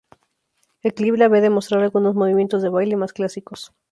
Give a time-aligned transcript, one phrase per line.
[0.81, 3.71] El clip la ve demostrar algunos movimientos de baile más clásicos.